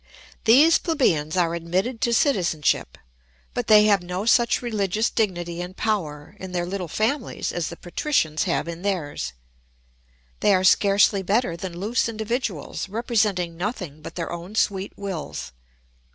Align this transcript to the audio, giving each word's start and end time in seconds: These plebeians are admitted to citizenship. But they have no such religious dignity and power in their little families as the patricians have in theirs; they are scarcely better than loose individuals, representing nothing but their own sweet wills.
These 0.45 0.79
plebeians 0.79 1.37
are 1.37 1.53
admitted 1.53 2.01
to 2.01 2.11
citizenship. 2.11 2.97
But 3.53 3.67
they 3.67 3.85
have 3.85 4.01
no 4.01 4.25
such 4.25 4.59
religious 4.63 5.11
dignity 5.11 5.61
and 5.61 5.77
power 5.77 6.35
in 6.39 6.53
their 6.53 6.65
little 6.65 6.87
families 6.87 7.51
as 7.53 7.67
the 7.67 7.75
patricians 7.77 8.45
have 8.45 8.67
in 8.67 8.81
theirs; 8.81 9.33
they 10.39 10.55
are 10.55 10.63
scarcely 10.63 11.21
better 11.21 11.55
than 11.55 11.79
loose 11.79 12.09
individuals, 12.09 12.89
representing 12.89 13.55
nothing 13.55 14.01
but 14.01 14.15
their 14.15 14.31
own 14.31 14.55
sweet 14.55 14.91
wills. 14.97 15.51